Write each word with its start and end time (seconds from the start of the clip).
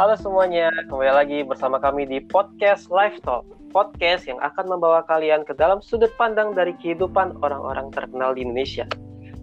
Halo 0.00 0.16
semuanya, 0.16 0.72
kembali 0.88 1.12
lagi 1.12 1.38
bersama 1.44 1.76
kami 1.76 2.08
di 2.08 2.24
podcast 2.24 2.88
Live 2.88 3.20
Talk. 3.20 3.44
Podcast 3.68 4.24
yang 4.24 4.40
akan 4.40 4.72
membawa 4.72 5.04
kalian 5.04 5.44
ke 5.44 5.52
dalam 5.52 5.84
sudut 5.84 6.08
pandang 6.16 6.56
dari 6.56 6.72
kehidupan 6.80 7.36
orang-orang 7.44 7.92
terkenal 7.92 8.32
di 8.32 8.40
Indonesia. 8.40 8.88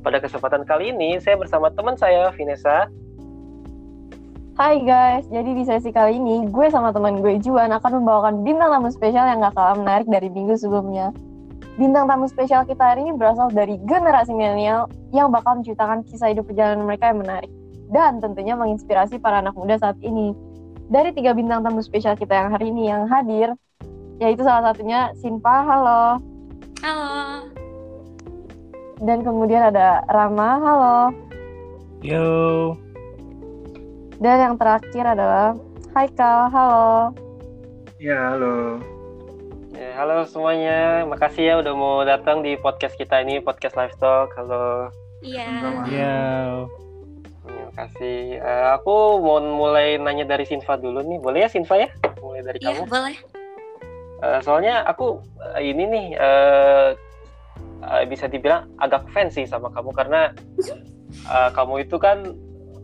Pada 0.01 0.17
kesempatan 0.17 0.65
kali 0.65 0.89
ini, 0.89 1.21
saya 1.21 1.37
bersama 1.37 1.69
teman 1.69 1.93
saya, 1.93 2.33
Vanessa. 2.33 2.89
Hai 4.57 4.81
guys, 4.81 5.29
jadi 5.29 5.45
di 5.45 5.61
sesi 5.61 5.93
kali 5.93 6.17
ini 6.17 6.49
gue 6.49 6.67
sama 6.73 6.89
teman 6.89 7.21
gue 7.21 7.37
Juan 7.37 7.69
akan 7.77 8.01
membawakan 8.01 8.41
bintang 8.41 8.73
tamu 8.73 8.89
spesial 8.89 9.29
yang 9.29 9.45
gak 9.45 9.53
kalah 9.53 9.77
menarik 9.77 10.09
dari 10.09 10.33
minggu 10.33 10.57
sebelumnya. 10.57 11.13
Bintang 11.77 12.09
tamu 12.09 12.25
spesial 12.25 12.65
kita 12.65 12.97
hari 12.97 13.05
ini 13.05 13.13
berasal 13.13 13.53
dari 13.53 13.77
generasi 13.85 14.33
milenial 14.33 14.89
yang 15.13 15.29
bakal 15.29 15.61
menceritakan 15.61 16.01
kisah 16.09 16.33
hidup 16.33 16.49
perjalanan 16.49 16.89
mereka 16.89 17.13
yang 17.13 17.21
menarik 17.21 17.53
dan 17.93 18.19
tentunya 18.19 18.57
menginspirasi 18.57 19.21
para 19.21 19.39
anak 19.39 19.55
muda 19.55 19.79
saat 19.79 19.95
ini. 20.01 20.35
Dari 20.87 21.11
tiga 21.11 21.35
bintang 21.35 21.67
tamu 21.67 21.83
spesial 21.83 22.15
kita 22.15 22.31
yang 22.31 22.49
hari 22.55 22.71
ini 22.71 22.87
yang 22.87 23.11
hadir, 23.11 23.51
yaitu 24.23 24.39
salah 24.47 24.71
satunya 24.71 25.11
Sinpa, 25.19 25.67
halo. 25.67 26.23
Halo. 26.79 27.43
Dan 29.03 29.19
kemudian 29.19 29.67
ada 29.67 30.07
Rama, 30.07 30.49
halo. 30.63 30.99
Yo. 31.99 32.71
Dan 34.23 34.37
yang 34.39 34.55
terakhir 34.55 35.03
adalah 35.11 35.59
Haikal, 35.91 36.47
halo. 36.55 37.11
Ya, 37.99 38.31
halo. 38.31 38.79
Ya, 39.75 39.91
halo 39.99 40.23
semuanya, 40.23 41.03
makasih 41.03 41.43
ya 41.43 41.53
udah 41.59 41.73
mau 41.75 42.01
datang 42.07 42.47
di 42.47 42.55
podcast 42.55 42.95
kita 42.95 43.27
ini, 43.27 43.43
podcast 43.43 43.75
Live 43.75 43.99
Talk. 43.99 44.31
Halo. 44.39 44.87
Iya. 45.19 45.51
Ya. 45.91 46.15
Terima 46.63 46.86
kasih. 47.77 48.41
Eh, 48.41 48.65
aku 48.73 48.91
mau 49.21 49.37
mulai 49.37 49.95
nanya 49.95 50.25
dari 50.25 50.43
Sinfa 50.43 50.75
dulu 50.75 50.99
nih. 50.99 51.21
Boleh 51.21 51.45
ya 51.45 51.49
Sinfa 51.49 51.77
ya? 51.77 51.89
Mulai 52.19 52.41
dari 52.43 52.57
Iya, 52.59 52.73
kamu. 52.73 52.83
boleh. 52.89 53.15
Eh, 54.17 54.39
soalnya 54.41 54.81
aku 54.83 55.21
eh, 55.53 55.69
ini 55.69 55.83
nih 55.85 56.05
eh, 56.17 56.89
eh, 57.85 58.03
bisa 58.05 58.25
dibilang 58.25 58.65
agak 58.77 59.05
fans 59.13 59.37
sih 59.37 59.45
sama 59.45 59.69
kamu 59.69 59.93
karena 59.93 60.33
eh, 61.29 61.49
kamu 61.53 61.85
itu 61.85 61.95
kan 61.95 62.33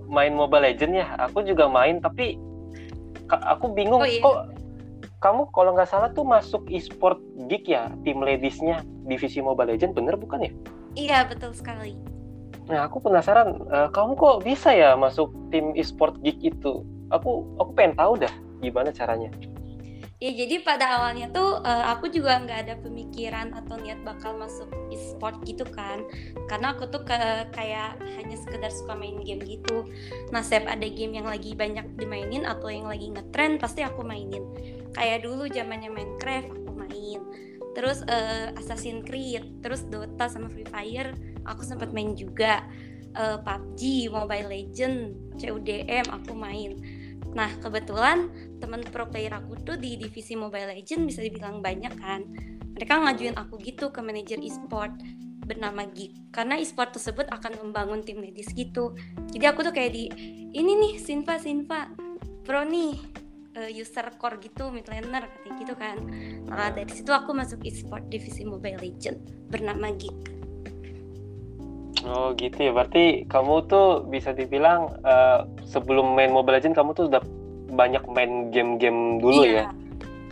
main 0.05 0.31
Mobile 0.31 0.69
Legend 0.69 0.93
ya. 0.93 1.07
Aku 1.17 1.41
juga 1.41 1.65
main 1.65 1.97
tapi 1.97 2.37
aku 3.25 3.73
bingung 3.73 3.97
Oh, 3.97 4.05
iya. 4.05 4.21
kok 4.21 4.37
kamu 5.17 5.47
kalau 5.49 5.71
nggak 5.73 5.87
salah 5.87 6.11
tuh 6.11 6.21
masuk 6.21 6.67
e-sport 6.67 7.17
geek 7.47 7.65
ya 7.65 7.87
tim 8.03 8.19
ladiesnya 8.19 8.83
divisi 9.07 9.41
Mobile 9.41 9.73
Legend 9.73 9.97
bener 9.97 10.13
bukan 10.15 10.45
ya? 10.45 10.51
Iya, 10.93 11.17
betul 11.25 11.57
sekali. 11.57 11.97
Nah 12.67 12.87
aku 12.87 13.03
penasaran 13.03 13.59
eh, 13.67 13.89
kamu 13.91 14.11
kok 14.15 14.37
bisa 14.47 14.71
ya 14.71 14.95
masuk 14.95 15.31
tim 15.51 15.75
e-sport 15.75 16.15
geek 16.23 16.39
itu? 16.39 16.83
Aku 17.11 17.43
aku 17.59 17.71
pengen 17.75 17.99
tahu 17.99 18.15
dah 18.19 18.33
gimana 18.63 18.89
caranya. 18.95 19.31
Ya, 20.23 20.31
jadi 20.31 20.63
pada 20.63 20.87
awalnya 20.87 21.27
tuh 21.35 21.59
eh, 21.67 21.85
aku 21.91 22.07
juga 22.07 22.39
nggak 22.39 22.59
ada 22.63 22.75
pemikiran 22.79 23.51
atau 23.59 23.75
niat 23.75 23.99
bakal 24.07 24.39
masuk 24.39 24.71
e-sport 24.87 25.35
gitu 25.43 25.67
kan. 25.67 26.07
Karena 26.47 26.71
aku 26.71 26.87
tuh 26.87 27.03
ke, 27.03 27.51
kayak 27.51 27.99
hanya 28.15 28.39
sekedar 28.39 28.71
suka 28.71 28.95
main 28.95 29.19
game 29.19 29.43
gitu. 29.43 29.83
Nah, 30.31 30.39
setiap 30.39 30.71
ada 30.71 30.87
game 30.87 31.19
yang 31.19 31.27
lagi 31.27 31.51
banyak 31.59 31.99
dimainin 31.99 32.47
atau 32.47 32.71
yang 32.71 32.87
lagi 32.87 33.11
ngetrend 33.11 33.59
pasti 33.59 33.83
aku 33.83 33.99
mainin. 33.99 34.47
Kayak 34.95 35.27
dulu 35.27 35.43
zamannya 35.51 35.91
Minecraft 35.91 36.55
aku 36.55 36.71
main. 36.71 37.19
Terus 37.75 38.07
eh, 38.07 38.55
Assassin's 38.55 39.03
Creed, 39.03 39.59
terus 39.59 39.83
Dota 39.91 40.31
sama 40.31 40.47
Free 40.47 40.71
Fire 40.71 41.11
aku 41.47 41.61
sempat 41.63 41.91
main 41.91 42.13
juga. 42.17 42.63
Eh, 43.13 43.37
PUBG, 43.45 44.09
Mobile 44.09 44.47
Legend, 44.49 44.97
CUDM 45.37 46.05
aku 46.09 46.33
main. 46.33 46.81
Nah, 47.33 47.49
kebetulan 47.61 48.29
teman 48.57 48.81
pro 48.89 49.05
player 49.09 49.33
aku 49.37 49.57
tuh 49.61 49.77
di 49.77 49.97
divisi 49.97 50.33
Mobile 50.33 50.73
Legend 50.73 51.05
bisa 51.05 51.21
dibilang 51.21 51.61
banyak 51.61 51.93
kan. 51.97 52.25
Mereka 52.73 52.93
ngajuin 53.05 53.37
aku 53.37 53.61
gitu 53.61 53.93
ke 53.93 54.01
manajer 54.01 54.41
e-sport 54.41 54.97
bernama 55.43 55.83
Geek 55.91 56.31
karena 56.31 56.55
e-sport 56.57 56.95
tersebut 56.95 57.27
akan 57.29 57.59
membangun 57.61 58.01
tim 58.01 58.17
ladies 58.17 58.49
gitu. 58.55 58.95
Jadi 59.29 59.45
aku 59.45 59.61
tuh 59.61 59.73
kayak 59.75 59.91
di 59.93 60.09
ini 60.55 60.73
nih 60.73 60.93
Sinva 60.97 61.37
Sinva 61.37 61.91
pro 62.41 62.63
nih 62.65 62.95
eh, 63.59 63.69
user 63.77 64.09
core 64.17 64.39
gitu 64.41 64.73
mid 64.73 64.87
laner 64.89 65.29
katanya 65.29 65.53
gitu 65.61 65.73
kan. 65.77 65.97
Nah, 66.49 66.73
dari 66.73 66.89
situ 66.89 67.11
aku 67.13 67.35
masuk 67.35 67.61
e-sport 67.61 68.07
divisi 68.09 68.41
Mobile 68.47 68.79
Legend 68.81 69.49
bernama 69.53 69.93
Geek. 69.93 70.42
Oh 72.03 72.35
gitu 72.35 72.67
ya, 72.67 72.71
berarti 72.75 73.23
kamu 73.31 73.63
tuh 73.71 74.03
bisa 74.11 74.35
dibilang 74.35 74.91
eh, 75.07 75.47
sebelum 75.63 76.19
main 76.19 76.35
Mobile 76.35 76.59
Legends 76.59 76.75
kamu 76.75 76.91
tuh 76.95 77.07
udah 77.07 77.23
banyak 77.73 78.03
main 78.11 78.51
game-game 78.51 79.23
dulu 79.23 79.47
ya? 79.47 79.71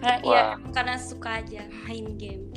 Karena 0.01 0.17
Wah. 0.21 0.27
iya 0.27 0.43
karena 0.75 0.95
suka 0.99 1.39
aja 1.39 1.61
main 1.87 2.17
game. 2.19 2.51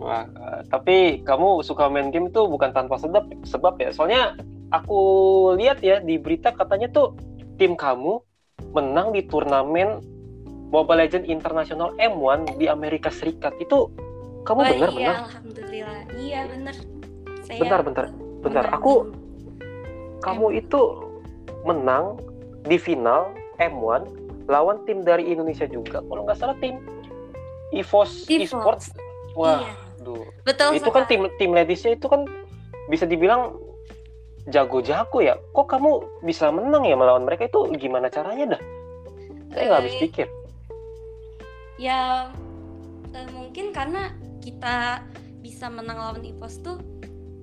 Wah, 0.00 0.24
eh, 0.24 0.60
tapi 0.72 1.20
kamu 1.20 1.60
suka 1.60 1.92
main 1.92 2.08
game 2.08 2.32
tuh 2.32 2.48
bukan 2.48 2.72
tanpa 2.72 2.96
sebab, 2.96 3.28
sebab 3.44 3.76
ya. 3.76 3.92
Soalnya 3.92 4.40
aku 4.72 5.00
lihat 5.60 5.84
ya 5.84 6.00
di 6.00 6.16
berita 6.16 6.56
katanya 6.56 6.88
tuh 6.88 7.12
tim 7.60 7.76
kamu 7.76 8.24
menang 8.72 9.12
di 9.12 9.26
turnamen 9.28 10.00
Mobile 10.72 11.04
Legends 11.04 11.28
International 11.28 11.92
M1 12.00 12.56
di 12.56 12.70
Amerika 12.70 13.12
Serikat. 13.12 13.52
Itu 13.60 13.92
kamu 14.48 14.60
Oh, 14.64 14.68
benar 14.72 14.88
iya, 14.88 14.96
benar? 14.96 15.16
alhamdulillah. 15.28 16.00
Iya. 16.16 16.40
Saya 17.44 17.60
Bentar, 17.60 17.80
bentar. 17.84 18.29
Bentar, 18.40 18.68
aku 18.70 19.12
kamu 20.20 20.46
itu 20.56 20.80
menang 21.62 22.16
di 22.64 22.76
final 22.76 23.32
M1 23.56 24.04
lawan 24.48 24.80
tim 24.84 25.00
dari 25.00 25.28
Indonesia 25.28 25.64
juga. 25.64 26.00
Kalau 26.00 26.24
nggak 26.24 26.38
salah 26.38 26.56
tim 26.58 26.80
EVOS. 27.70 28.26
Esports. 28.26 28.90
Wah, 29.32 29.62
Iya, 29.62 29.72
aduh. 30.02 30.24
betul 30.42 30.68
itu 30.74 30.90
kan 30.90 31.04
sekali. 31.06 31.30
tim 31.30 31.38
tim 31.38 31.50
ladiesnya 31.54 31.94
itu 31.94 32.10
kan 32.10 32.26
bisa 32.90 33.06
dibilang 33.06 33.54
jago-jago 34.48 35.22
ya. 35.22 35.38
Kok 35.52 35.66
kamu 35.68 35.90
bisa 36.20 36.50
menang 36.50 36.82
ya 36.82 36.98
melawan 36.98 37.22
mereka 37.22 37.46
itu 37.46 37.70
gimana 37.78 38.10
caranya 38.10 38.58
dah? 38.58 38.62
Saya 39.50 39.64
nggak 39.66 39.80
habis 39.80 39.94
Eh, 39.94 40.00
pikir. 40.02 40.26
Ya 41.78 42.28
eh, 43.12 43.28
mungkin 43.30 43.70
karena 43.70 44.10
kita 44.40 45.06
bisa 45.40 45.70
menang 45.70 45.96
lawan 45.96 46.24
EVOS 46.26 46.58
tuh 46.60 46.76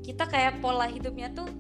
kita 0.08 0.24
kayak 0.32 0.64
pola 0.64 0.88
hidupnya 0.88 1.28
tuh 1.36 1.52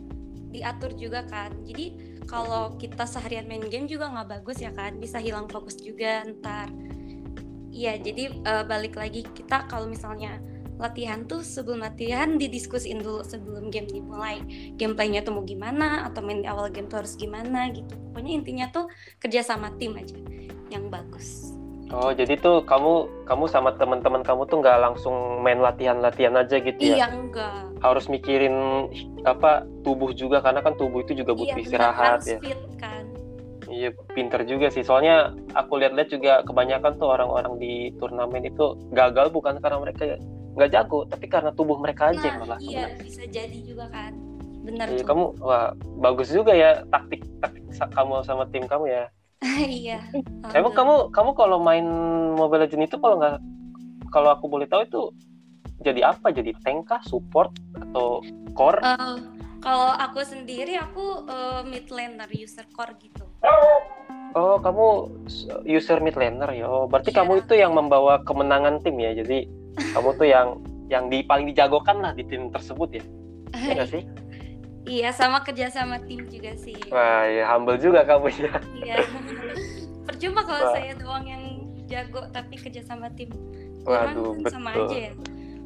diatur 0.55 0.95
juga 0.95 1.27
kan. 1.27 1.51
Jadi 1.67 2.15
kalau 2.23 2.79
kita 2.79 3.03
seharian 3.03 3.43
main 3.51 3.67
game 3.67 3.91
juga 3.91 4.07
nggak 4.07 4.39
bagus 4.39 4.63
ya 4.63 4.71
kan, 4.71 4.95
bisa 4.95 5.19
hilang 5.19 5.51
fokus 5.51 5.75
juga 5.75 6.23
ntar. 6.39 6.71
Iya, 7.75 7.99
jadi 7.99 8.23
eh, 8.31 8.63
balik 8.63 8.95
lagi 8.95 9.27
kita 9.35 9.67
kalau 9.67 9.91
misalnya 9.91 10.39
latihan 10.77 11.25
tuh 11.25 11.41
sebelum 11.41 11.81
latihan 11.81 12.37
didiskusin 12.37 13.01
dulu 13.01 13.25
sebelum 13.25 13.73
game 13.73 13.89
dimulai 13.89 14.37
gameplaynya 14.77 15.25
tuh 15.25 15.33
mau 15.33 15.43
gimana 15.43 16.05
atau 16.05 16.21
main 16.21 16.45
di 16.45 16.47
awal 16.47 16.69
game 16.69 16.85
tuh 16.85 17.01
harus 17.01 17.17
gimana 17.17 17.73
gitu 17.73 17.97
pokoknya 18.13 18.31
intinya 18.37 18.65
tuh 18.69 18.85
kerja 19.17 19.41
sama 19.41 19.73
tim 19.81 19.97
aja 19.97 20.13
yang 20.69 20.93
bagus 20.93 21.57
Oh, 21.87 22.11
jadi 22.11 22.35
tuh 22.35 22.67
kamu 22.67 23.23
kamu 23.23 23.45
sama 23.47 23.71
teman-teman 23.79 24.19
kamu 24.19 24.43
tuh 24.51 24.59
nggak 24.59 24.77
langsung 24.83 25.39
main 25.39 25.63
latihan-latihan 25.63 26.35
aja 26.35 26.59
gitu 26.59 26.81
ya? 26.83 26.99
iya 26.99 27.07
enggak 27.15 27.67
harus 27.79 28.09
mikirin 28.09 28.55
apa 29.23 29.63
tubuh 29.87 30.11
juga 30.11 30.43
karena 30.43 30.59
kan 30.65 30.73
tubuh 30.75 31.05
itu 31.05 31.13
juga 31.15 31.31
butuh 31.31 31.55
iya, 31.55 31.63
istirahat 31.63 32.19
harus 32.19 32.27
ya. 32.27 32.39
fit 32.43 32.61
kan 32.75 33.05
Iya 33.67 33.91
pinter 34.15 34.47
juga 34.47 34.71
sih 34.71 34.79
soalnya 34.79 35.35
aku 35.51 35.75
lihat-lihat 35.75 36.07
juga 36.07 36.39
kebanyakan 36.47 36.95
tuh 36.95 37.11
orang-orang 37.11 37.59
di 37.59 37.91
turnamen 37.99 38.47
itu 38.47 38.79
gagal 38.95 39.27
bukan 39.27 39.59
karena 39.59 39.77
mereka 39.83 40.15
nggak 40.55 40.71
jago 40.71 41.03
tapi 41.11 41.25
karena 41.27 41.51
tubuh 41.51 41.75
mereka 41.75 42.15
aja 42.15 42.31
nah 42.31 42.47
malah. 42.47 42.59
iya 42.63 42.95
bisa 42.95 43.27
jadi 43.27 43.59
juga 43.67 43.91
kan 43.91 44.15
benar 44.63 44.87
Iya, 44.87 45.03
kamu 45.03 45.23
wah 45.43 45.75
bagus 45.99 46.31
juga 46.31 46.55
ya 46.55 46.83
taktik 46.87 47.27
taktik 47.43 47.63
kamu 47.91 48.23
sama 48.23 48.43
tim 48.51 48.63
kamu 48.67 48.87
ya. 48.87 49.03
iya 49.69 50.01
Emang 50.57 50.73
kamu 50.73 51.13
kamu 51.13 51.31
kalau 51.37 51.57
main 51.61 51.85
Mobile 52.33 52.65
Legends 52.65 52.89
itu 52.89 52.97
kalau 52.97 53.21
nggak 53.21 53.37
kalau 54.09 54.33
aku 54.33 54.47
boleh 54.47 54.65
tahu 54.65 54.87
itu 54.87 55.01
jadi 55.85 56.09
apa? 56.09 56.33
Jadi 56.33 56.57
tank 56.65 56.89
kah, 56.89 57.01
support 57.05 57.53
atau 57.77 58.25
core? 58.57 58.81
Eh, 58.81 59.17
kalau 59.61 59.93
aku 59.93 60.25
sendiri 60.25 60.73
aku 60.73 61.27
eh, 61.29 61.61
mid 61.69 61.85
laner 61.93 62.29
user 62.33 62.65
core 62.73 62.97
gitu 62.97 63.25
Oh, 64.37 64.61
kamu 64.61 65.17
user 65.65 65.97
mid 66.01 66.13
laner 66.13 66.49
ya. 66.53 66.65
Oh, 66.69 66.85
berarti 66.85 67.09
Iya. 67.09 67.17
kamu 67.23 67.33
itu 67.45 67.53
yang 67.57 67.73
membawa 67.73 68.21
kemenangan 68.21 68.81
tim 68.85 68.97
ya. 69.01 69.17
Jadi 69.17 69.49
kamu 69.97 70.09
tuh 70.17 70.27
yang 70.29 70.47
yang 70.87 71.09
di 71.09 71.25
paling 71.25 71.49
dijagokan 71.49 72.01
lah 72.01 72.13
di 72.13 72.25
tim 72.25 72.49
tersebut 72.53 73.01
ya. 73.01 73.03
Iya 73.77 73.85
sih? 73.85 74.03
Iya 74.87 75.11
sama 75.11 75.43
kerja 75.43 75.67
sama 75.67 75.99
tim 76.01 76.25
juga 76.25 76.55
sih 76.55 76.79
Wah, 76.87 77.27
ya 77.27 77.43
humble 77.51 77.75
juga 77.75 78.01
kamu 78.01 78.31
ya. 78.31 78.55
iya 78.73 78.95
percuma 80.07 80.41
kalau 80.41 80.63
Wah. 80.63 80.73
saya 80.73 80.95
doang 80.95 81.23
yang 81.23 81.43
jago 81.85 82.23
tapi 82.31 82.55
kerja 82.55 82.81
sama 82.81 83.11
tim 83.11 83.29
Waduh, 83.83 84.35
kan 84.43 84.51
sama 84.51 84.71
betul. 84.71 84.87
aja 84.87 84.99
ya 84.99 85.13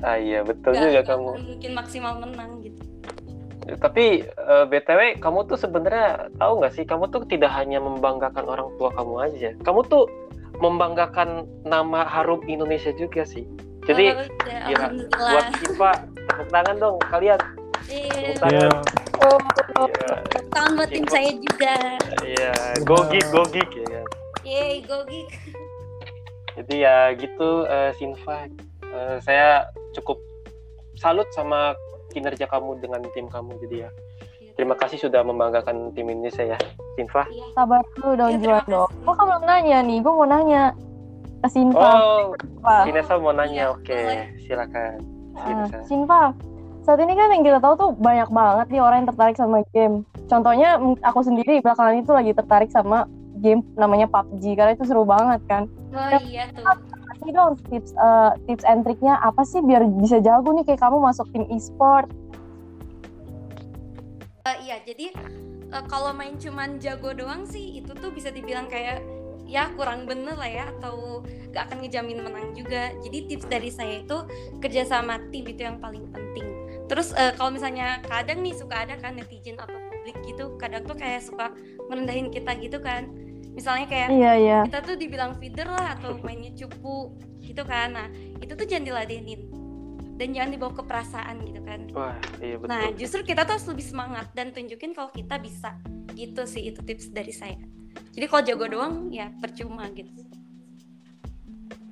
Ah 0.01 0.17
iya, 0.17 0.41
betul 0.41 0.73
Nggak- 0.73 0.81
juga 0.81 0.91
nggak 0.91 1.05
kamu. 1.07 1.29
mungkin 1.45 1.71
maksimal 1.71 2.13
menang 2.17 2.51
gitu 2.59 2.81
Tapi 3.77 4.05
uh, 4.41 4.65
btw, 4.65 5.21
kamu 5.21 5.45
tuh 5.45 5.53
sebenarnya 5.55 6.33
tahu 6.35 6.57
nggak 6.57 6.73
sih, 6.73 6.83
kamu 6.83 7.05
tuh 7.07 7.21
tidak 7.23 7.53
hanya 7.53 7.77
membanggakan 7.77 8.43
orang 8.43 8.73
tua 8.75 8.89
kamu 8.91 9.13
aja, 9.21 9.53
kamu 9.61 9.85
tuh 9.85 10.09
membanggakan 10.57 11.45
nama 11.61 12.01
harum 12.03 12.41
Indonesia 12.45 12.89
juga 12.91 13.21
sih. 13.21 13.45
Jadi, 13.85 14.11
oh, 14.11 14.25
ya, 14.65 14.89
buat 15.07 15.45
Siva, 15.55 15.91
tepuk 16.19 16.47
tangan 16.49 16.75
dong 16.77 16.97
kalian. 17.05 17.37
Iya. 17.85 18.33
Tepuk 18.33 19.00
Oh, 19.21 19.37
yeah. 19.85 20.17
tangan 20.49 20.71
buat 20.77 20.89
tim 20.89 21.05
saya 21.05 21.31
juga. 21.37 21.75
Iya, 22.25 22.53
gogik, 22.81 23.25
gogik 23.29 23.69
ya 23.69 23.85
kan. 23.85 24.05
Yeay, 24.41 24.81
gogik. 24.85 25.29
Jadi 26.57 26.75
ya 26.81 27.13
gitu, 27.13 27.69
uh, 27.69 27.93
Sinfa. 27.95 28.49
Uh, 28.91 29.21
saya 29.23 29.69
cukup 29.95 30.19
salut 31.01 31.27
sama 31.33 31.73
kinerja 32.11 32.45
kamu 32.45 32.77
dengan 32.83 33.01
tim 33.15 33.25
kamu 33.31 33.55
jadi 33.65 33.87
ya 33.87 33.89
terima 34.59 34.75
kasih 34.75 34.99
sudah 34.99 35.23
membanggakan 35.23 35.95
tim 35.95 36.11
Indonesia 36.11 36.43
ya 36.43 36.59
Sinfa 36.99 37.23
iya. 37.31 37.47
sabar 37.55 37.81
dulu 37.97 38.13
dong 38.19 38.31
ya, 38.35 38.39
Juan 38.43 38.65
dong 38.67 38.89
kok 38.91 39.15
kamu 39.15 39.27
belum 39.31 39.43
nanya 39.47 39.77
nih 39.81 39.97
gue 40.03 40.13
mau 40.13 40.27
nanya 40.27 40.63
ke 41.41 41.47
Sinfa 41.49 41.89
oh 41.97 42.35
Sinfa 42.85 43.13
mau 43.17 43.33
nanya 43.33 43.71
ya, 43.71 43.73
oke 43.73 43.81
okay. 43.81 44.29
silakan 44.43 44.99
Sinfa. 45.41 45.65
Uh, 45.65 45.83
Sinfa 45.87 46.21
saat 46.81 46.97
ini 46.97 47.13
kan 47.13 47.29
yang 47.29 47.45
kita 47.45 47.59
tahu 47.61 47.73
tuh 47.77 47.89
banyak 47.93 48.29
banget 48.33 48.67
nih 48.73 48.81
orang 48.81 49.05
yang 49.05 49.09
tertarik 49.13 49.37
sama 49.37 49.61
game. 49.69 50.01
Contohnya 50.25 50.81
aku 51.05 51.21
sendiri 51.21 51.61
belakangan 51.61 52.01
itu 52.01 52.11
lagi 52.11 52.31
tertarik 52.33 52.69
sama 52.73 53.05
game 53.37 53.61
namanya 53.77 54.09
PUBG 54.09 54.57
karena 54.57 54.73
itu 54.73 54.85
seru 54.89 55.05
banget 55.05 55.41
kan. 55.45 55.69
Oh 55.93 56.09
iya 56.25 56.49
tuh. 56.57 56.65
Kasih 57.13 57.31
dong 57.37 57.53
tips 57.69 57.93
uh, 58.01 58.33
tips 58.49 58.65
and 58.65 58.81
triknya 58.81 59.13
apa 59.21 59.45
sih 59.45 59.61
biar 59.61 59.85
bisa 60.01 60.17
jago 60.25 60.49
nih 60.57 60.65
kayak 60.65 60.81
kamu 60.81 60.97
masuk 60.97 61.29
tim 61.29 61.45
e-sport? 61.53 62.09
Uh, 64.41 64.57
iya 64.65 64.81
jadi 64.81 65.13
uh, 65.69 65.85
kalau 65.85 66.17
main 66.17 66.33
cuman 66.41 66.81
jago 66.81 67.13
doang 67.13 67.45
sih 67.45 67.77
itu 67.77 67.93
tuh 67.93 68.09
bisa 68.09 68.33
dibilang 68.33 68.65
kayak 68.65 69.05
ya 69.45 69.69
kurang 69.77 70.09
bener 70.09 70.33
lah 70.33 70.49
ya 70.49 70.65
atau 70.79 71.21
gak 71.53 71.69
akan 71.69 71.85
ngejamin 71.85 72.25
menang 72.25 72.57
juga. 72.57 72.89
Jadi 73.05 73.17
tips 73.29 73.45
dari 73.45 73.69
saya 73.69 74.01
itu 74.01 74.17
kerja 74.57 74.81
sama 74.87 75.21
tim 75.29 75.45
itu 75.45 75.61
yang 75.61 75.77
paling 75.77 76.09
penting 76.09 76.50
terus 76.91 77.15
uh, 77.15 77.31
kalau 77.39 77.55
misalnya 77.55 78.03
kadang 78.03 78.43
nih 78.43 78.51
suka 78.51 78.83
ada 78.83 78.99
kan 78.99 79.15
netizen 79.15 79.55
atau 79.55 79.79
publik 79.79 80.17
gitu 80.27 80.59
kadang 80.59 80.83
tuh 80.83 80.99
kayak 80.99 81.23
suka 81.23 81.55
merendahin 81.87 82.27
kita 82.27 82.51
gitu 82.59 82.83
kan. 82.83 83.07
Misalnya 83.55 83.87
kayak 83.87 84.09
iya, 84.11 84.33
iya. 84.35 84.59
kita 84.67 84.83
tuh 84.83 84.95
dibilang 84.99 85.39
feeder 85.39 85.71
lah 85.71 85.95
atau 85.95 86.19
mainnya 86.19 86.51
cupu 86.51 87.15
gitu 87.39 87.63
kan. 87.63 87.95
Nah 87.95 88.07
itu 88.43 88.51
tuh 88.51 88.67
jangan 88.67 88.91
diladenin 88.91 89.47
dan 90.19 90.35
jangan 90.35 90.51
dibawa 90.51 90.71
ke 90.75 90.83
perasaan 90.83 91.35
gitu 91.47 91.61
kan. 91.63 91.79
Wah, 91.95 92.19
iya 92.43 92.59
betul. 92.59 92.67
nah 92.67 92.83
justru 92.91 93.19
kita 93.23 93.47
tuh 93.47 93.55
harus 93.55 93.67
lebih 93.71 93.85
semangat 93.87 94.27
dan 94.35 94.51
tunjukin 94.51 94.91
kalau 94.91 95.15
kita 95.15 95.39
bisa 95.39 95.79
gitu 96.11 96.43
sih 96.43 96.75
itu 96.75 96.83
tips 96.83 97.15
dari 97.15 97.31
saya. 97.31 97.55
Jadi 98.11 98.25
kalau 98.27 98.43
jago 98.43 98.65
doang 98.67 98.95
ya 99.15 99.31
percuma 99.39 99.87
gitu. 99.95 100.11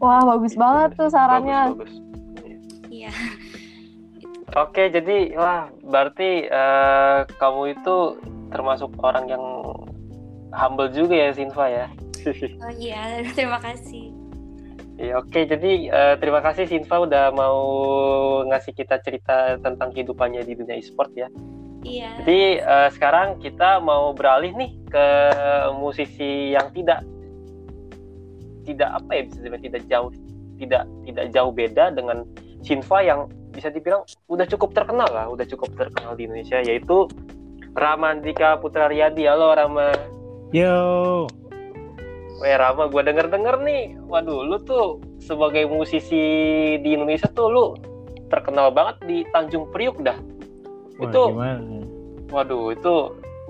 Wah 0.04 0.28
bagus 0.28 0.56
iya, 0.56 0.60
banget 0.60 0.90
tuh 1.00 1.07
sarannya. 1.07 1.60
Bagus, 1.72 1.96
bagus. 2.36 2.63
iya 2.92 3.12
Oke, 4.57 4.90
jadi 4.90 5.38
wah 5.38 5.69
berarti 5.86 6.50
uh, 6.50 7.28
kamu 7.38 7.78
itu 7.78 7.98
termasuk 8.50 8.90
orang 9.06 9.30
yang 9.30 9.44
humble 10.54 10.90
juga 10.90 11.13
ya 11.13 11.30
Sinfa 11.34 11.66
ya. 11.69 11.88
Oh 12.60 12.74
iya, 12.75 13.24
terima 13.31 13.62
kasih. 13.63 14.12
Ya 15.00 15.16
oke, 15.16 15.31
okay. 15.31 15.44
jadi 15.48 15.88
uh, 15.88 16.16
terima 16.19 16.44
kasih 16.44 16.68
Sinfa 16.68 17.07
udah 17.07 17.31
mau 17.31 17.63
ngasih 18.51 18.75
kita 18.75 19.00
cerita 19.00 19.56
tentang 19.63 19.96
kehidupannya 19.96 20.44
di 20.44 20.60
dunia 20.60 20.75
e-sport 20.75 21.16
ya. 21.16 21.31
Iya. 21.88 22.12
Jadi 22.19 22.42
uh, 22.60 22.90
sekarang 22.92 23.40
kita 23.40 23.80
mau 23.80 24.12
beralih 24.12 24.51
nih 24.60 24.75
ke 24.92 25.07
musisi 25.80 26.51
yang 26.51 26.68
tidak 26.75 27.07
tidak 28.68 28.90
apa 29.00 29.12
ya 29.16 29.22
bisa 29.24 29.38
dibilang 29.40 29.63
tidak 29.63 29.84
jauh 29.88 30.12
tidak 30.60 30.84
tidak 31.07 31.25
jauh 31.31 31.51
beda 31.56 31.86
dengan 31.96 32.28
Sinfa 32.60 33.00
yang 33.00 33.31
bisa 33.60 33.76
dibilang 33.76 34.08
udah 34.32 34.48
cukup 34.48 34.72
terkenal 34.72 35.12
lah, 35.12 35.28
udah 35.28 35.44
cukup 35.44 35.76
terkenal 35.76 36.16
di 36.16 36.32
Indonesia 36.32 36.64
yaitu 36.64 37.12
Ramandika 37.76 38.56
Putra 38.56 38.88
Riyadi. 38.88 39.28
Halo 39.28 39.52
Rama. 39.52 39.92
Yo. 40.56 41.28
Weh 42.40 42.56
Rama, 42.56 42.88
gue 42.88 43.04
denger 43.04 43.28
denger 43.28 43.60
nih, 43.68 44.00
waduh, 44.08 44.48
lu 44.48 44.64
tuh 44.64 45.04
sebagai 45.20 45.68
musisi 45.68 46.24
di 46.80 46.90
Indonesia 46.96 47.28
tuh 47.36 47.52
lu 47.52 47.66
terkenal 48.32 48.72
banget 48.72 48.96
di 49.04 49.28
Tanjung 49.36 49.68
Priuk 49.76 50.00
dah. 50.00 50.16
Wah, 50.96 51.04
itu, 51.04 51.22
gimana? 51.36 51.84
waduh, 52.32 52.72
itu 52.72 52.94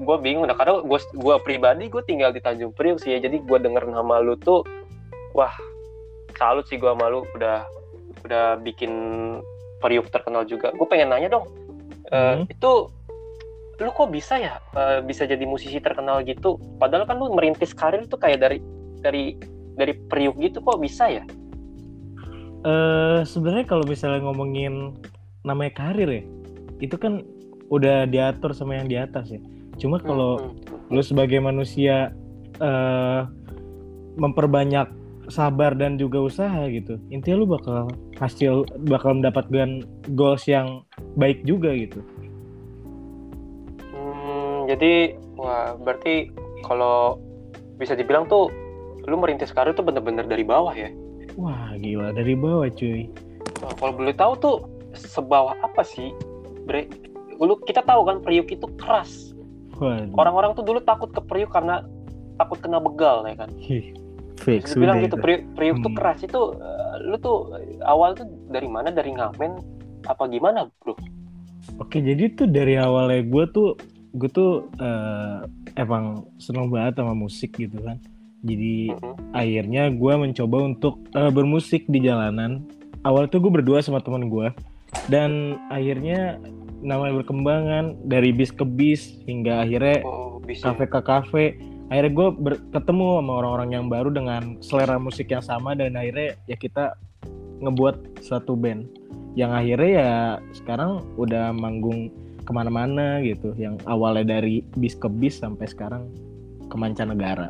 gue 0.01 0.17
bingung. 0.25 0.49
Nah, 0.49 0.57
kadang 0.57 0.89
gue 0.89 0.97
gue 0.97 1.35
pribadi 1.45 1.85
gue 1.85 2.01
tinggal 2.01 2.33
di 2.33 2.41
Tanjung 2.41 2.73
Priuk 2.73 2.97
sih 2.97 3.13
ya, 3.13 3.21
jadi 3.21 3.45
gue 3.45 3.57
denger 3.61 3.85
nama 3.85 4.17
lu 4.25 4.33
tuh, 4.41 4.65
wah, 5.37 5.53
salut 6.33 6.65
sih 6.65 6.81
gue 6.81 6.89
sama 6.89 7.13
lu 7.13 7.29
udah 7.37 7.61
udah 8.25 8.57
bikin 8.65 8.89
Priuk 9.79 10.11
terkenal 10.11 10.43
juga. 10.43 10.75
Gue 10.75 10.87
pengen 10.87 11.15
nanya 11.15 11.39
dong, 11.39 11.47
hmm. 12.11 12.13
uh, 12.13 12.35
itu 12.47 12.71
lu 13.79 13.91
kok 13.95 14.11
bisa 14.11 14.35
ya 14.35 14.59
uh, 14.75 14.99
bisa 14.99 15.23
jadi 15.23 15.39
musisi 15.47 15.79
terkenal 15.79 16.19
gitu 16.27 16.59
padahal 16.77 17.07
kan 17.07 17.15
lu 17.15 17.31
merintis 17.31 17.71
karir 17.71 18.03
tuh 18.11 18.19
kayak 18.19 18.43
dari 18.43 18.59
dari 18.99 19.39
dari 19.79 19.95
periuk 20.11 20.35
gitu 20.43 20.59
kok 20.59 20.83
bisa 20.83 21.07
ya 21.07 21.23
uh, 22.67 23.23
sebenarnya 23.23 23.63
kalau 23.63 23.87
misalnya 23.87 24.19
ngomongin 24.27 24.99
namanya 25.47 25.79
karir 25.79 26.09
ya 26.11 26.23
itu 26.83 26.95
kan 26.99 27.23
udah 27.71 28.03
diatur 28.03 28.51
sama 28.51 28.75
yang 28.75 28.91
di 28.91 28.99
atas 28.99 29.31
ya 29.31 29.39
cuma 29.79 29.95
kalau 30.03 30.35
hmm, 30.35 30.59
hmm, 30.59 30.75
hmm. 30.91 30.95
lu 30.99 31.01
sebagai 31.03 31.39
manusia 31.39 32.11
uh, 32.59 33.31
memperbanyak 34.19 34.91
sabar 35.31 35.71
dan 35.71 35.95
juga 35.95 36.19
usaha 36.19 36.67
gitu 36.67 36.99
intinya 37.07 37.39
lu 37.39 37.47
bakal 37.47 37.87
hasil 38.19 38.67
bakal 38.91 39.15
mendapatkan 39.17 39.87
goals 40.13 40.43
yang 40.45 40.83
baik 41.15 41.41
juga 41.47 41.71
gitu. 41.71 42.03
Jadi 44.69 45.17
wah 45.39 45.73
berarti 45.79 46.29
kalau 46.61 47.17
bisa 47.81 47.97
dibilang 47.97 48.29
tuh 48.29 48.53
lu 49.09 49.17
merintis 49.17 49.49
karir 49.49 49.73
tuh 49.73 49.81
bener-bener 49.81 50.27
dari 50.27 50.45
bawah 50.45 50.75
ya? 50.75 50.93
Wah 51.39 51.73
gila 51.79 52.13
dari 52.13 52.37
bawah 52.37 52.69
cuy. 52.69 53.09
Nah, 53.63 53.73
kalau 53.79 53.93
boleh 53.97 54.13
tahu 54.13 54.33
tuh 54.37 54.55
sebawah 54.93 55.57
apa 55.65 55.81
sih 55.81 56.13
bre? 56.69 56.85
Lu 57.41 57.57
kita 57.65 57.81
tahu 57.81 58.05
kan 58.05 58.21
periuk 58.21 58.51
itu 58.53 58.67
keras. 58.77 59.33
Orang-orang 60.13 60.53
tuh 60.59 60.67
dulu 60.67 60.83
takut 60.83 61.09
ke 61.09 61.23
periuk 61.23 61.55
karena 61.55 61.81
takut 62.35 62.59
kena 62.59 62.83
begal 62.83 63.23
ya 63.25 63.35
kan? 63.47 63.49
Fix, 64.39 64.71
bilang 64.75 65.03
gitu 65.03 65.19
periuk, 65.19 65.43
periuk 65.55 65.79
hmm. 65.79 65.85
tuh 65.87 65.93
keras 65.99 66.19
itu 66.23 66.41
uh, 66.55 66.88
lu 67.03 67.15
tuh 67.19 67.53
awal 67.83 68.15
tuh 68.15 68.27
dari 68.51 68.67
mana? 68.67 68.91
Dari 68.91 69.15
ngamen? 69.15 69.51
Apa 70.07 70.27
gimana 70.27 70.67
bro? 70.81 70.95
Oke 71.79 71.99
jadi 71.99 72.31
tuh 72.33 72.47
dari 72.47 72.79
awalnya 72.79 73.23
gue 73.23 73.45
tuh 73.51 73.69
gue 74.15 74.29
tuh 74.31 74.67
uh, 74.81 75.45
emang 75.77 76.25
seneng 76.41 76.71
banget 76.71 76.99
sama 76.99 77.13
musik 77.13 77.55
gitu 77.55 77.77
kan. 77.83 77.99
Jadi 78.39 78.95
uh-huh. 78.95 79.15
akhirnya 79.35 79.91
gue 79.91 80.13
mencoba 80.15 80.57
untuk 80.63 81.03
uh, 81.13 81.29
bermusik 81.29 81.83
di 81.91 82.03
jalanan. 82.03 82.63
Awal 83.03 83.31
tuh 83.31 83.39
gue 83.43 83.51
berdua 83.51 83.79
sama 83.79 84.03
teman 84.03 84.27
gue 84.27 84.51
dan 85.07 85.55
akhirnya 85.69 86.41
namanya 86.79 87.21
berkembangan 87.23 87.95
dari 88.07 88.31
bis 88.31 88.51
ke 88.55 88.63
bis 88.63 89.19
hingga 89.27 89.67
akhirnya 89.67 90.03
oh, 90.07 90.39
kafe 90.39 90.85
ke 90.87 90.99
kafe 91.03 91.45
akhirnya 91.89 92.11
gue 92.13 92.27
ketemu 92.69 93.07
sama 93.19 93.33
orang-orang 93.41 93.69
yang 93.73 93.85
baru 93.89 94.09
dengan 94.13 94.61
selera 94.61 95.01
musik 95.01 95.33
yang 95.33 95.41
sama 95.41 95.73
dan 95.73 95.97
akhirnya 95.97 96.37
ya 96.45 96.57
kita 96.57 96.93
ngebuat 97.65 98.21
suatu 98.21 98.53
band. 98.55 98.85
Yang 99.37 99.51
akhirnya 99.53 99.91
ya 99.91 100.13
sekarang 100.53 101.05
udah 101.17 101.53
manggung 101.53 102.13
ke 102.45 102.51
mana-mana 102.53 103.21
gitu. 103.25 103.53
Yang 103.57 103.81
awalnya 103.89 104.39
dari 104.39 104.61
bis 104.77 104.93
ke 104.93 105.09
bis 105.09 105.41
sampai 105.41 105.65
sekarang 105.65 106.09
ke 106.69 106.75
mancanegara. 106.77 107.49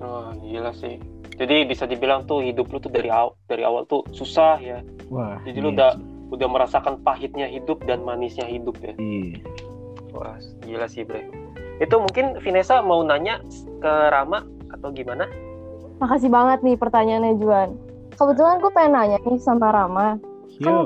Oh 0.00 0.30
gila 0.44 0.72
sih. 0.76 1.00
Jadi 1.40 1.64
bisa 1.64 1.88
dibilang 1.88 2.28
tuh 2.28 2.44
hidup 2.44 2.68
lu 2.70 2.78
tuh 2.78 2.92
dari 2.92 3.08
awal 3.08 3.34
dari 3.48 3.64
awal 3.64 3.88
tuh 3.88 4.04
susah 4.12 4.60
ya. 4.60 4.84
Wah 5.08 5.40
jadi 5.48 5.58
iya. 5.58 5.64
lu 5.64 5.72
udah 5.72 5.92
udah 6.32 6.48
merasakan 6.48 7.00
pahitnya 7.04 7.44
hidup 7.44 7.84
dan 7.84 8.00
manisnya 8.04 8.48
hidup 8.48 8.76
ya. 8.80 8.96
Iya. 8.96 9.44
wah 10.12 10.36
gila 10.64 10.88
sih 10.88 11.04
bre 11.04 11.24
itu 11.82 11.98
mungkin 11.98 12.38
Vanessa 12.38 12.78
mau 12.78 13.02
nanya 13.02 13.42
ke 13.82 13.92
Rama 14.14 14.46
atau 14.70 14.94
gimana? 14.94 15.26
Makasih 15.98 16.30
banget 16.30 16.62
nih 16.62 16.78
pertanyaannya 16.78 17.34
Juan. 17.42 17.74
Kebetulan 18.14 18.62
gue 18.62 18.70
pengen 18.70 18.92
nanya 18.94 19.18
nih 19.26 19.38
sama 19.42 19.74
Rama. 19.74 20.22
Yo. 20.62 20.62
kan 20.62 20.76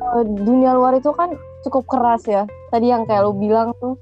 uh, 0.00 0.24
dunia 0.24 0.72
luar 0.72 0.96
itu 0.96 1.12
kan 1.12 1.36
cukup 1.68 1.84
keras 1.84 2.24
ya. 2.24 2.48
Tadi 2.72 2.88
yang 2.88 3.04
kayak 3.04 3.28
lu 3.28 3.36
bilang 3.36 3.76
tuh. 3.76 4.00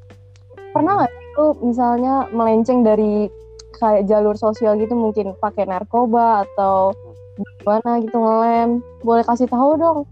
Pernah 0.71 1.03
nggak 1.03 1.13
lu 1.35 1.47
misalnya 1.67 2.31
melenceng 2.31 2.87
dari 2.87 3.27
kayak 3.83 4.07
jalur 4.07 4.39
sosial 4.39 4.79
gitu 4.79 4.95
mungkin 4.95 5.35
pakai 5.43 5.67
narkoba 5.67 6.47
atau 6.47 6.95
gimana 7.59 7.99
gitu 8.07 8.17
ngelem? 8.23 8.71
Boleh 9.03 9.27
kasih 9.27 9.51
tahu 9.51 9.75
dong 9.75 10.07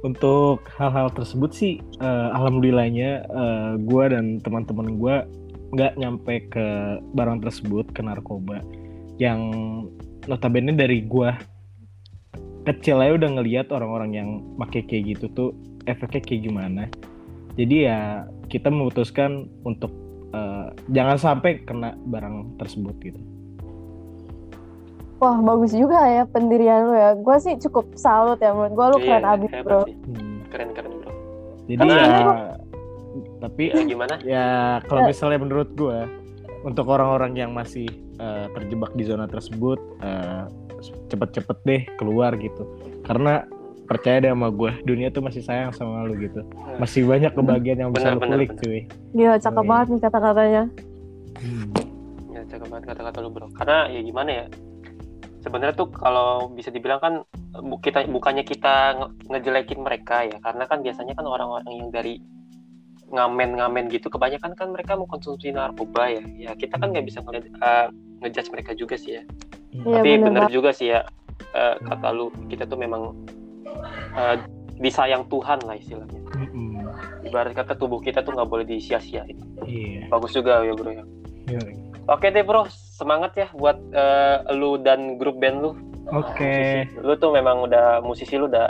untuk 0.00 0.64
hal-hal 0.80 1.12
tersebut 1.12 1.50
sih 1.52 1.72
uh, 2.00 2.32
alhamdulillahnya 2.32 3.28
uh, 3.28 3.72
gue 3.76 4.04
dan 4.08 4.40
teman-teman 4.40 4.96
gue 4.96 5.16
nggak 5.70 5.92
nyampe 6.00 6.34
ke 6.50 6.66
barang 7.14 7.44
tersebut 7.44 7.92
ke 7.92 8.00
narkoba. 8.00 8.64
Yang 9.20 9.40
notabene 10.24 10.72
dari 10.72 11.04
gue 11.04 11.30
kecil 12.64 13.00
aja 13.00 13.16
udah 13.16 13.30
ngeliat 13.40 13.72
orang-orang 13.72 14.10
yang 14.16 14.28
make 14.56 14.84
kayak 14.84 15.16
gitu 15.16 15.26
tuh 15.32 15.50
efeknya 15.84 16.20
kayak 16.24 16.42
gimana. 16.48 16.82
Jadi 17.60 17.76
ya 17.84 18.24
kita 18.48 18.72
memutuskan 18.72 19.46
untuk 19.68 19.92
uh, 20.32 20.72
jangan 20.90 21.20
sampai 21.20 21.60
kena 21.66 21.94
barang 22.08 22.56
tersebut 22.56 22.96
gitu 23.04 23.20
Wah 25.20 25.36
bagus 25.36 25.76
juga 25.76 26.00
ya 26.08 26.24
pendirian 26.24 26.88
lu 26.88 26.94
ya. 26.96 27.12
Gue 27.12 27.36
sih 27.38 27.54
cukup 27.60 27.92
salut 27.94 28.40
ya 28.40 28.56
menurut 28.56 28.72
gue 28.72 28.86
lu 28.88 28.98
keren 29.04 29.20
Iya, 29.20 29.34
abis 29.36 29.50
bro. 29.60 29.80
sih. 29.84 29.94
Hmm. 30.00 30.38
Keren 30.48 30.68
keren 30.72 30.92
bro. 30.96 31.10
Jadi 31.68 31.76
Karena- 31.76 32.00
ya 32.00 32.20
tapi 33.40 33.64
Ya, 33.68 33.82
gimana? 33.84 34.14
ya 34.36 34.46
kalau 34.88 35.04
misalnya 35.04 35.38
menurut 35.38 35.68
gue 35.76 35.98
untuk 36.62 36.88
orang-orang 36.88 37.36
yang 37.36 37.52
masih 37.52 37.84
eh, 38.16 38.46
terjebak 38.52 38.92
di 38.92 39.04
zona 39.04 39.28
tersebut 39.28 39.76
eh, 40.00 40.44
cepet-cepet 41.12 41.58
deh 41.68 41.82
keluar 42.00 42.32
gitu. 42.36 42.64
Karena 43.04 43.44
percaya 43.84 44.22
deh 44.22 44.32
sama 44.32 44.48
gue 44.48 44.70
dunia 44.86 45.10
tuh 45.10 45.20
masih 45.20 45.44
sayang 45.44 45.76
sama 45.76 46.08
lu 46.08 46.16
gitu. 46.16 46.40
Masih 46.80 47.04
banyak 47.04 47.36
kebahagiaan 47.36 47.78
yang 47.78 47.90
bisa 47.92 48.16
lu 48.16 48.24
kulik 48.24 48.56
cuy. 48.56 48.88
Gila 49.12 49.36
cakep 49.36 49.64
banget 49.66 49.86
nih 49.92 50.00
kata-katanya. 50.00 50.62
Hmm. 51.36 51.68
Ya 52.30 52.40
cakep 52.48 52.66
banget 52.72 52.84
kata-kata 52.88 53.18
lu 53.20 53.28
bro. 53.28 53.52
Karena 53.52 53.84
ya 53.92 54.00
gimana 54.00 54.30
ya? 54.32 54.44
Sebenarnya 55.40 55.72
tuh 55.72 55.88
kalau 55.88 56.52
bisa 56.52 56.68
dibilang 56.68 57.00
kan 57.00 57.14
kita 57.80 58.04
bukannya 58.06 58.44
kita 58.44 58.96
nge- 58.96 59.12
ngejelekin 59.32 59.80
mereka 59.80 60.28
ya, 60.28 60.36
karena 60.40 60.64
kan 60.68 60.84
biasanya 60.84 61.16
kan 61.16 61.24
orang-orang 61.24 61.72
yang 61.72 61.88
dari 61.88 62.20
ngamen-ngamen 63.10 63.90
gitu 63.90 64.06
kebanyakan 64.06 64.54
kan 64.54 64.68
mereka 64.70 64.94
mengkonsumsi 64.94 65.50
narkoba 65.50 66.12
ya. 66.12 66.22
Ya 66.38 66.50
kita 66.54 66.78
kan 66.78 66.94
nggak 66.94 67.06
bisa 67.08 67.18
ngeliat 67.24 67.46
eh, 67.50 67.86
ngejudge 68.22 68.50
mereka 68.54 68.70
juga 68.76 68.94
sih 68.94 69.18
ya. 69.18 69.22
Iya 69.74 70.02
Tapi 70.02 70.10
bener 70.22 70.44
juga 70.52 70.70
sih 70.70 70.92
ya 70.94 71.02
eh, 71.56 71.76
kata 71.82 72.08
lu 72.14 72.30
kita 72.46 72.68
tuh 72.68 72.78
memang 72.78 73.16
eh, 74.14 74.36
disayang 74.78 75.26
Tuhan 75.26 75.58
lah 75.66 75.74
istilahnya. 75.74 76.20
Mm-mm. 76.36 76.84
Ibarat 77.26 77.52
kata 77.56 77.74
tubuh 77.74 77.98
kita 77.98 78.22
tuh 78.22 78.36
nggak 78.36 78.48
boleh 78.48 78.64
disia-siain. 78.68 79.36
Iya. 79.66 80.06
Bagus 80.06 80.36
juga 80.36 80.62
ya 80.62 80.72
bro 80.76 80.90
ya. 80.94 81.04
Yoi. 81.50 81.74
Oke 82.06 82.30
deh 82.30 82.46
bro, 82.46 82.64
semangat 83.00 83.32
ya 83.32 83.48
buat 83.56 83.80
eh, 83.96 84.36
lu 84.52 84.76
dan 84.76 85.16
grup 85.16 85.40
band 85.40 85.64
lu. 85.64 85.70
Oke. 86.12 86.84
Musisi. 86.84 87.00
Lu 87.00 87.12
tuh 87.16 87.30
memang 87.32 87.64
udah 87.64 88.04
musisi 88.04 88.36
lu 88.36 88.44
udah 88.52 88.68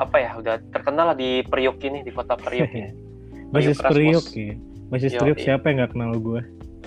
apa 0.00 0.16
ya, 0.16 0.30
udah 0.40 0.56
terkenal 0.72 1.12
lah 1.12 1.16
di 1.16 1.44
Priok 1.44 1.76
ini, 1.84 2.00
di 2.00 2.12
kota 2.12 2.40
Priok 2.40 2.72
ini. 2.72 2.90
Basis 3.52 3.76
Priok 3.84 4.24
Rasmus. 4.24 4.40
ya. 4.40 4.54
Basis. 4.88 5.12
Priok 5.20 5.38
siapa 5.44 5.68
yang 5.68 5.84
gak 5.84 5.92
kenal 5.92 6.16
gue? 6.16 6.40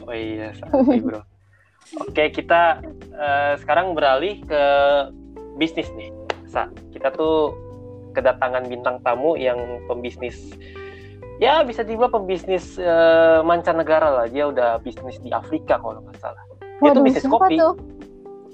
Oh 0.09 0.15
iya, 0.15 0.49
sabi 0.57 1.05
bro. 1.05 1.21
Oke, 2.01 2.33
kita 2.33 2.81
eh, 3.13 3.53
sekarang 3.61 3.93
beralih 3.93 4.41
ke 4.45 4.63
bisnis 5.61 5.89
nih. 5.93 6.09
Sa, 6.49 6.65
kita 6.89 7.13
tuh 7.13 7.53
kedatangan 8.17 8.65
bintang 8.65 8.97
tamu 9.05 9.37
yang 9.37 9.57
pembisnis 9.85 10.57
ya 11.39 11.63
bisa 11.63 11.81
dibilang 11.87 12.11
pembisnis 12.11 12.75
eh, 12.75 13.39
mancanegara 13.41 14.11
lah. 14.11 14.25
Dia 14.27 14.51
udah 14.51 14.77
bisnis 14.83 15.17
di 15.23 15.31
Afrika 15.31 15.79
kalau 15.79 16.03
nggak 16.03 16.19
salah. 16.19 16.43
Dia 16.83 16.91
tuh 16.91 17.01
Waduh, 17.01 17.03
bisnis 17.07 17.23
siapa 17.23 17.39
kopi. 17.39 17.55
tuh? 17.57 17.73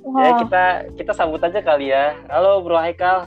Ya 0.05 0.29
Wah, 0.29 0.37
kita 0.45 0.63
kita 1.01 1.11
sambut 1.17 1.41
aja 1.41 1.59
kali 1.65 1.89
ya. 1.89 2.13
Halo 2.29 2.61
Bro 2.61 2.77
Haikal. 2.77 3.25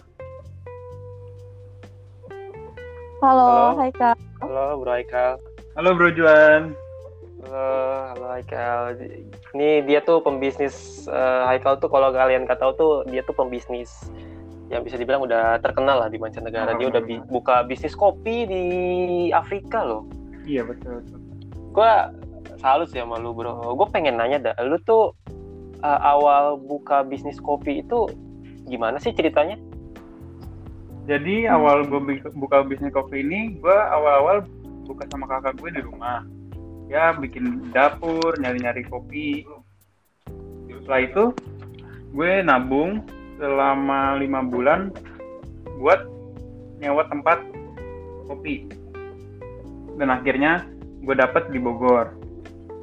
halo, 3.18 3.74
halo. 3.74 3.82
hai 3.82 3.90
kak. 3.90 4.14
Halo 4.38 4.78
Bro 4.78 4.90
Haikal. 4.94 5.32
Halo 5.74 5.90
Bro 5.98 6.08
Juan. 6.14 6.62
Halo, 7.42 7.66
halo 8.14 8.26
Haikal. 8.30 8.94
Ini 9.58 9.82
dia 9.90 9.98
tuh 10.06 10.22
pembisnis 10.22 11.02
eh, 11.10 11.42
Haikal 11.50 11.82
tuh 11.82 11.90
kalau 11.90 12.14
kalian 12.14 12.46
nggak 12.46 12.62
tahu 12.62 12.72
tuh 12.78 12.92
dia 13.10 13.26
tuh 13.26 13.34
pembisnis 13.34 13.90
yang 14.68 14.84
bisa 14.84 15.00
dibilang 15.00 15.24
udah 15.24 15.60
terkenal 15.64 16.04
lah 16.04 16.08
di 16.12 16.20
mancanegara. 16.20 16.76
Dia 16.76 16.88
udah 16.92 17.02
bi- 17.02 17.24
buka 17.28 17.64
bisnis 17.64 17.96
kopi 17.96 18.44
di 18.44 18.64
Afrika 19.32 19.80
loh. 19.84 20.04
Iya 20.44 20.64
betul. 20.64 21.00
betul. 21.04 21.18
Gua 21.72 22.12
salut 22.60 22.88
sih 22.90 23.00
sama 23.00 23.16
lu 23.16 23.32
bro. 23.32 23.74
Gue 23.74 23.88
pengen 23.88 24.18
nanya 24.18 24.52
dah, 24.52 24.54
lu 24.66 24.76
tuh 24.82 25.14
eh, 25.80 26.00
awal 26.02 26.58
buka 26.58 27.06
bisnis 27.06 27.38
kopi 27.38 27.80
itu 27.80 28.10
gimana 28.68 29.00
sih 29.00 29.14
ceritanya? 29.14 29.56
Jadi 31.08 31.48
awal 31.48 31.88
gue 31.88 32.20
buka 32.36 32.60
bisnis 32.68 32.92
kopi 32.92 33.24
ini, 33.24 33.56
gue 33.56 33.72
awal-awal 33.72 34.44
buka 34.84 35.08
sama 35.08 35.24
kakak 35.24 35.56
gue 35.56 35.72
di 35.72 35.80
rumah. 35.80 36.20
Ya 36.92 37.16
bikin 37.16 37.72
dapur, 37.72 38.36
nyari-nyari 38.36 38.84
kopi. 38.84 39.48
Setelah 40.68 41.00
itu, 41.00 41.24
gue 42.12 42.32
nabung 42.44 43.00
selama 43.38 44.18
lima 44.18 44.42
bulan 44.42 44.90
buat 45.78 46.02
nyewa 46.82 47.06
tempat 47.06 47.38
kopi. 48.26 48.66
Dan 49.98 50.10
akhirnya 50.10 50.66
gue 51.02 51.14
dapet 51.14 51.46
di 51.50 51.58
Bogor. 51.58 52.10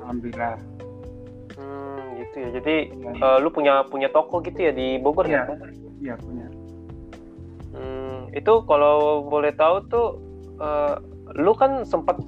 Alhamdulillah. 0.03 0.55
Hmm, 1.55 2.19
gitu 2.19 2.35
ya. 2.39 2.49
Jadi 2.59 2.75
eh, 2.95 3.37
lu 3.43 3.51
punya 3.51 3.83
punya 3.87 4.07
toko 4.11 4.39
gitu 4.43 4.59
ya 4.59 4.71
di 4.71 4.97
Bogor 4.99 5.27
Iya. 5.27 5.43
ya? 5.43 5.55
Iya 6.01 6.15
punya. 6.19 6.47
Hmm, 7.75 8.31
itu 8.31 8.53
kalau 8.67 9.27
boleh 9.27 9.51
tahu 9.55 9.75
tuh 9.91 10.07
eh, 10.59 10.95
lu 11.35 11.51
kan 11.55 11.83
sempat 11.83 12.19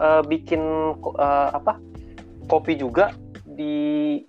eh, 0.00 0.22
bikin 0.28 0.60
eh, 1.16 1.48
apa 1.52 1.76
kopi 2.48 2.76
juga 2.76 3.12
di 3.60 3.76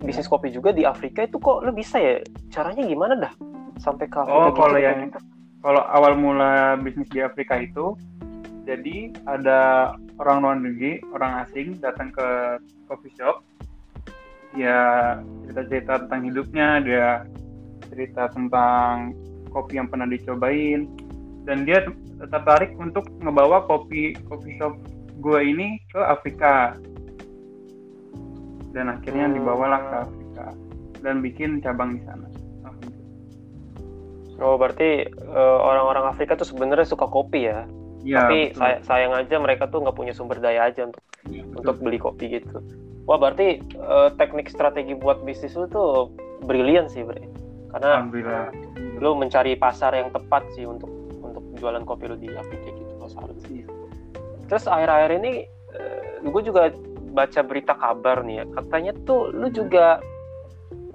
bisnis 0.04 0.28
kopi 0.28 0.52
juga 0.52 0.76
di 0.76 0.84
Afrika 0.84 1.24
itu 1.24 1.40
kok 1.40 1.64
lu 1.64 1.72
bisa 1.72 1.96
ya? 1.96 2.20
Caranya 2.52 2.84
gimana 2.84 3.14
dah? 3.16 3.32
Sampai 3.80 4.04
ke 4.12 4.20
Afrika 4.20 4.36
Oh, 4.36 4.52
gitu? 4.52 4.60
kalau 4.60 4.76
yang 4.76 5.08
kalau 5.64 5.82
awal 5.88 6.12
mula 6.20 6.76
bisnis 6.76 7.08
di 7.08 7.24
Afrika 7.24 7.56
itu, 7.56 7.96
jadi 8.68 9.14
ada 9.24 9.94
orang 10.20 10.36
luar 10.44 10.56
negeri, 10.60 11.00
orang 11.16 11.46
asing 11.46 11.78
datang 11.80 12.12
ke 12.12 12.58
coffee 12.90 13.14
shop, 13.16 13.40
dia 14.52 15.16
cerita-cerita 15.46 16.04
tentang 16.06 16.22
hidupnya, 16.28 16.68
dia 16.82 17.06
cerita 17.88 18.28
tentang 18.34 19.16
kopi 19.54 19.78
yang 19.78 19.86
pernah 19.86 20.10
dicobain, 20.10 20.90
dan 21.46 21.62
dia 21.62 21.86
tertarik 22.18 22.74
untuk 22.76 23.06
ngebawa 23.22 23.62
kopi 23.70 24.18
coffee 24.26 24.58
shop 24.58 24.74
gue 25.22 25.40
ini 25.46 25.78
ke 25.94 26.00
Afrika, 26.02 26.74
dan 28.72 28.88
akhirnya 28.90 29.28
Hmm. 29.28 29.36
dibawalah 29.36 29.80
ke 29.80 29.94
Afrika 30.02 30.46
dan 31.00 31.20
bikin 31.20 31.60
cabang 31.60 31.96
di 31.96 32.02
sana. 32.02 32.26
Oh 34.42 34.58
berarti 34.58 35.06
eh, 35.06 35.58
orang-orang 35.62 36.10
Afrika 36.10 36.34
tuh 36.34 36.44
sebenarnya 36.44 36.82
suka 36.84 37.06
kopi 37.06 37.46
ya, 37.46 37.62
Ya, 38.02 38.26
tapi 38.26 38.50
betul. 38.50 38.58
say- 38.58 38.80
sayang 38.82 39.14
aja 39.14 39.38
mereka 39.38 39.70
tuh 39.70 39.78
nggak 39.80 39.94
punya 39.94 40.10
sumber 40.10 40.42
daya 40.42 40.66
aja 40.66 40.90
untuk 40.90 41.02
betul. 41.22 41.54
untuk 41.54 41.76
beli 41.78 41.98
kopi 42.00 42.24
gitu. 42.32 42.58
Wah 43.06 43.16
berarti 43.16 43.62
eh, 43.62 44.08
teknik 44.16 44.50
strategi 44.50 44.92
buat 44.92 45.22
bisnis 45.22 45.54
lu 45.54 45.68
tuh 45.68 46.10
brilian 46.42 46.90
sih 46.90 47.06
bre, 47.06 47.22
karena 47.70 48.02
Alhamdulillah. 48.02 48.50
lu 48.98 49.14
mencari 49.14 49.54
pasar 49.54 49.94
yang 49.94 50.10
tepat 50.10 50.42
sih 50.52 50.66
untuk 50.66 50.90
untuk 51.22 51.44
jualan 51.54 51.86
kopi 51.86 52.10
lu 52.10 52.18
di 52.18 52.26
Afrika 52.28 52.66
gitu 52.66 52.92
sih. 53.46 53.62
Iya. 53.62 53.66
Terus 54.50 54.66
akhir-akhir 54.66 55.10
ini 55.22 55.32
gue 56.22 56.42
juga 56.42 56.70
baca 57.12 57.40
berita 57.44 57.76
kabar 57.76 58.24
nih 58.24 58.42
ya 58.42 58.44
katanya 58.56 58.92
tuh 59.04 59.28
lu 59.30 59.52
juga 59.52 60.00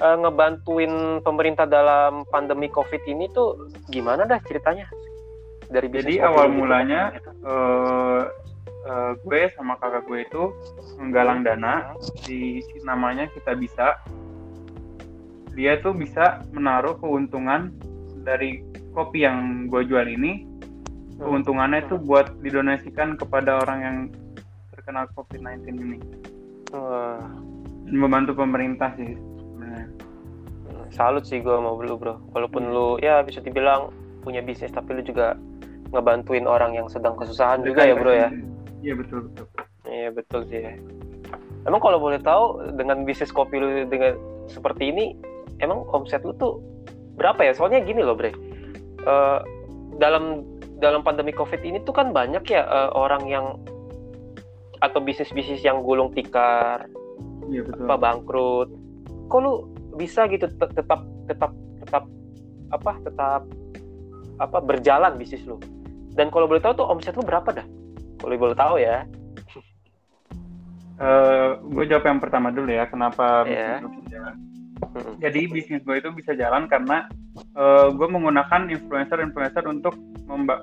eh, 0.02 0.18
ngebantuin 0.18 1.22
pemerintah 1.22 1.70
dalam 1.70 2.26
pandemi 2.34 2.68
covid 2.68 3.02
ini 3.06 3.30
tuh 3.32 3.70
gimana 3.94 4.26
dah 4.26 4.42
ceritanya 4.44 4.90
dari 5.68 5.88
Jadi 5.92 6.24
awal 6.24 6.48
gitu. 6.52 6.58
mulanya 6.64 7.02
eh, 7.44 8.22
eh, 8.88 9.12
gue 9.20 9.42
sama 9.56 9.76
kakak 9.80 10.08
gue 10.08 10.20
itu 10.24 10.44
menggalang 11.00 11.44
dana 11.44 11.94
di 12.24 12.64
namanya 12.88 13.28
kita 13.32 13.54
bisa. 13.56 14.00
Dia 15.58 15.82
tuh 15.82 15.98
bisa 15.98 16.46
menaruh 16.54 17.02
keuntungan 17.02 17.74
dari 18.22 18.62
kopi 18.94 19.26
yang 19.26 19.68
gue 19.68 19.84
jual 19.86 20.06
ini. 20.06 20.46
Keuntungannya 21.18 21.90
itu 21.90 21.98
buat 21.98 22.30
didonasikan 22.46 23.18
kepada 23.18 23.66
orang 23.66 23.80
yang 23.82 23.98
terkena 24.88 25.04
COVID-19 25.20 25.68
ini. 25.84 26.00
Wah, 26.72 27.20
membantu 27.92 28.40
pemerintah 28.40 28.96
sih 28.96 29.20
sebenarnya. 29.20 29.88
salut 30.96 31.28
sih 31.28 31.44
gue 31.44 31.52
mau 31.60 31.76
lu 31.76 32.00
bro 32.00 32.16
walaupun 32.32 32.72
lu 32.72 32.96
ya 33.04 33.20
bisa 33.20 33.44
dibilang 33.44 33.92
punya 34.24 34.40
bisnis 34.40 34.72
tapi 34.72 34.96
lu 34.96 35.04
juga 35.04 35.36
ngebantuin 35.92 36.48
orang 36.48 36.72
yang 36.80 36.88
sedang 36.88 37.20
kesusahan 37.20 37.68
juga 37.68 37.84
ya 37.84 37.96
bro 38.00 38.16
ya 38.16 38.32
Iya 38.80 38.94
betul 38.96 39.28
betul. 39.28 39.46
Iya 39.90 40.10
betul 40.16 40.42
sih. 40.48 40.64
ya. 40.64 40.74
Emang 41.68 41.84
kalau 41.84 42.00
boleh 42.00 42.22
tahu 42.24 42.72
dengan 42.80 43.04
bisnis 43.04 43.34
kopi 43.34 43.60
lu 43.60 43.84
dengan 43.90 44.16
seperti 44.48 44.94
ini, 44.94 45.18
emang 45.60 45.84
omset 45.92 46.24
lu 46.24 46.32
tuh 46.40 46.62
berapa 47.20 47.42
ya? 47.42 47.52
Soalnya 47.58 47.84
gini 47.84 48.06
loh 48.06 48.16
bre, 48.16 48.32
Eh, 49.02 49.40
dalam 49.98 50.46
dalam 50.78 51.02
pandemi 51.02 51.34
covid 51.34 51.60
ini 51.66 51.82
tuh 51.84 51.92
kan 51.92 52.14
banyak 52.14 52.46
ya 52.46 52.64
uh, 52.70 52.94
orang 52.94 53.26
yang 53.26 53.58
atau 54.80 55.00
bisnis-bisnis 55.00 55.62
yang 55.62 55.82
gulung 55.82 56.12
tikar 56.12 56.86
Iya 57.48 57.64
betul. 57.64 57.86
apa 57.88 57.96
bangkrut 57.98 58.70
kok 59.28 59.40
lu 59.40 59.68
bisa 59.96 60.28
gitu 60.28 60.46
te- 60.48 60.74
tetap 60.74 61.02
tetap 61.26 61.52
tetap 61.82 62.04
apa 62.70 62.92
tetap 63.02 63.42
apa 64.38 64.58
berjalan 64.60 65.16
bisnis 65.16 65.42
lu 65.44 65.58
dan 66.14 66.30
kalau 66.30 66.46
boleh 66.46 66.60
tahu 66.60 66.78
tuh 66.78 66.88
omset 66.88 67.16
lu 67.16 67.24
berapa 67.24 67.50
dah 67.50 67.68
kalau 68.20 68.36
boleh 68.36 68.54
tahu 68.54 68.76
ya 68.78 69.08
gue 71.68 71.86
jawab 71.86 72.06
yang 72.06 72.20
pertama 72.20 72.50
dulu 72.50 72.74
ya, 72.74 72.90
kenapa 72.90 73.46
Iya. 73.46 73.78
bisnis 73.78 73.94
bisa 73.94 74.10
jalan. 74.18 74.36
Mm-mm. 74.78 75.14
Jadi 75.22 75.42
bisnis 75.46 75.82
gue 75.82 75.96
itu 75.98 76.10
bisa 76.14 76.32
jalan 76.34 76.66
karena 76.66 77.06
gue 77.94 78.08
menggunakan 78.10 78.70
influencer-influencer 78.70 79.66
untuk 79.66 79.94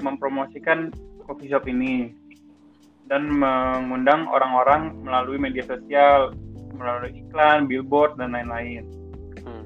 mempromosikan 0.03 0.91
coffee 1.23 1.51
shop 1.51 1.67
ini 1.67 2.11
dan 3.09 3.29
mengundang 3.29 4.25
orang-orang 4.29 4.97
melalui 5.05 5.37
media 5.37 5.65
sosial, 5.65 6.33
melalui 6.73 7.13
iklan, 7.21 7.69
billboard 7.69 8.17
dan 8.17 8.33
lain-lain. 8.33 8.89
Hmm. 9.45 9.65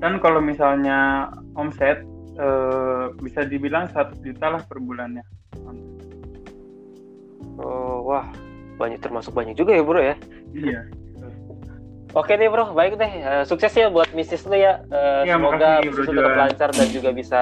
Dan 0.00 0.18
kalau 0.18 0.40
misalnya 0.40 1.30
omset 1.54 2.02
eh, 2.40 3.04
bisa 3.20 3.44
dibilang 3.46 3.88
100 3.92 4.18
juta 4.24 4.58
lah 4.58 4.62
per 4.64 4.80
bulannya. 4.80 5.22
oh 7.54 8.02
wah 8.02 8.26
banyak 8.82 8.98
termasuk 8.98 9.30
banyak 9.30 9.54
juga 9.54 9.78
ya 9.78 9.86
bro 9.86 10.02
ya 10.02 10.18
Iya. 10.54 10.80
Oke 12.14 12.38
nih 12.38 12.46
bro, 12.46 12.70
baik 12.78 12.94
deh. 12.94 13.10
Eh, 13.10 13.42
sukses 13.42 13.74
ya 13.74 13.90
buat 13.90 14.06
bisnis 14.14 14.46
lu 14.46 14.54
ya. 14.54 14.78
Eh, 14.86 15.26
Iya, 15.26 15.34
semoga 15.34 15.82
bisnis 15.82 16.06
lu 16.06 16.22
tetap 16.22 16.38
lancar 16.38 16.70
dan 16.70 16.88
juga 16.94 17.10
bisa 17.10 17.40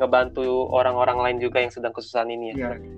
ngebantu 0.00 0.72
orang-orang 0.72 1.18
lain 1.20 1.38
juga 1.44 1.60
yang 1.60 1.68
sedang 1.68 1.92
kesusahan 1.92 2.32
ini 2.32 2.56
ya. 2.56 2.56
Iya. 2.56 2.95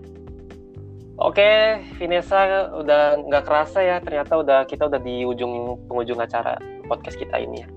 Oke, 1.18 1.82
Vanessa 1.98 2.70
udah 2.78 3.18
nggak 3.26 3.42
kerasa 3.42 3.82
ya. 3.82 3.98
Ternyata 3.98 4.38
udah 4.38 4.62
kita 4.70 4.86
udah 4.86 5.02
di 5.02 5.26
ujung 5.26 5.74
penghujung 5.90 6.22
acara 6.22 6.54
podcast 6.86 7.18
kita 7.18 7.42
ini 7.42 7.66
ya. 7.66 7.68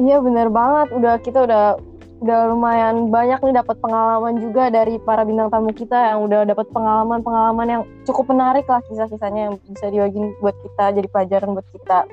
Iya 0.00 0.16
bener 0.24 0.48
banget. 0.48 0.88
Udah 0.96 1.20
kita 1.20 1.44
udah 1.44 1.76
udah 2.24 2.40
lumayan 2.48 3.12
banyak 3.12 3.36
nih 3.44 3.60
dapat 3.60 3.76
pengalaman 3.84 4.40
juga 4.40 4.72
dari 4.72 4.96
para 4.96 5.28
bintang 5.28 5.52
tamu 5.52 5.76
kita 5.76 6.16
yang 6.16 6.24
udah 6.24 6.48
dapat 6.48 6.64
pengalaman-pengalaman 6.72 7.66
yang 7.68 7.82
cukup 8.08 8.32
menarik 8.32 8.64
lah 8.64 8.80
kisah-kisahnya 8.88 9.52
yang 9.52 9.54
bisa 9.68 9.92
diwagin 9.92 10.32
buat 10.40 10.56
kita 10.64 10.96
jadi 10.96 11.08
pelajaran 11.12 11.52
buat 11.52 11.68
kita. 11.76 12.08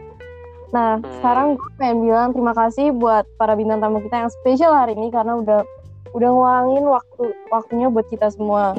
Nah 0.76 1.00
Hmm. 1.00 1.08
sekarang 1.16 1.48
gue 1.56 1.72
pengen 1.80 1.98
bilang 2.04 2.30
terima 2.36 2.52
kasih 2.52 2.92
buat 2.92 3.24
para 3.40 3.56
bintang 3.56 3.80
tamu 3.80 4.04
kita 4.04 4.28
yang 4.28 4.32
spesial 4.44 4.76
hari 4.76 5.00
ini 5.00 5.08
karena 5.08 5.40
udah 5.40 5.64
udah 6.12 6.28
ngeluangin 6.28 6.84
waktu 6.92 7.24
waktunya 7.48 7.88
buat 7.88 8.08
kita 8.12 8.28
semua. 8.36 8.76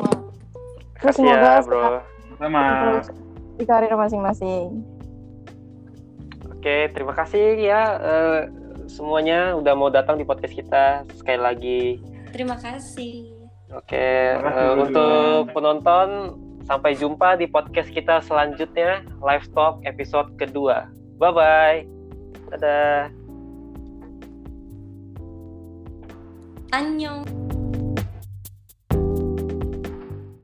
Terus 1.03 1.19
Kasih 1.19 1.27
semoga 1.27 1.51
ya 1.51 1.67
bro. 1.67 1.87
Sama. 2.39 2.63
terus 2.63 3.07
di 3.59 3.65
karir 3.67 3.95
masing-masing. 3.95 4.67
Oke, 6.47 6.95
terima 6.95 7.11
kasih 7.11 7.59
ya 7.59 7.83
eh, 7.99 8.41
semuanya 8.87 9.59
udah 9.59 9.75
mau 9.75 9.91
datang 9.91 10.15
di 10.15 10.23
podcast 10.23 10.55
kita 10.55 11.03
sekali 11.19 11.41
lagi. 11.43 11.83
Terima 12.31 12.55
kasih. 12.55 13.35
Oke, 13.75 14.39
Terima 14.39 14.53
kasih, 14.53 14.63
Bro 14.63 14.83
untuk 14.87 15.43
penonton 15.59 16.09
sampai 16.71 16.95
jumpa 16.95 17.35
di 17.35 17.51
podcast 17.51 17.91
kita 17.91 18.23
selanjutnya 18.23 19.03
live 19.19 19.47
talk 19.59 19.83
episode 19.83 20.31
kedua. 20.39 20.87
Bye 21.19 21.35
bye. 21.35 21.79
Dadah. 22.55 23.11
Annyeong. 26.73 27.42